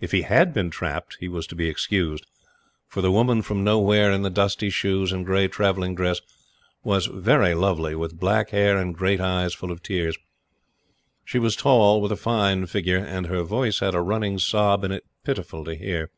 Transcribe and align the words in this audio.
If 0.00 0.12
he 0.12 0.22
HAD 0.22 0.54
been 0.54 0.70
trapped, 0.70 1.18
he 1.20 1.28
was 1.28 1.46
to 1.48 1.54
be 1.54 1.68
excused; 1.68 2.24
for 2.88 3.02
the 3.02 3.12
woman 3.12 3.42
from 3.42 3.62
nowhere, 3.62 4.10
in 4.10 4.22
the 4.22 4.30
dusty 4.30 4.70
shoes, 4.70 5.12
and 5.12 5.22
gray 5.26 5.48
travelling 5.48 5.94
dress, 5.94 6.22
was 6.82 7.10
very 7.12 7.52
lovely, 7.52 7.94
with 7.94 8.18
black 8.18 8.48
hair 8.52 8.78
and 8.78 8.94
great 8.96 9.20
eyes 9.20 9.52
full 9.52 9.70
of 9.70 9.82
tears. 9.82 10.16
She 11.26 11.38
was 11.38 11.56
tall, 11.56 12.00
with 12.00 12.10
a 12.10 12.16
fine 12.16 12.64
figure, 12.64 13.04
and 13.04 13.26
her 13.26 13.42
voice 13.42 13.80
had 13.80 13.94
a 13.94 14.00
running 14.00 14.38
sob 14.38 14.82
in 14.82 14.92
it 14.92 15.04
pitiful 15.24 15.62
to 15.66 15.74
hear. 15.74 16.08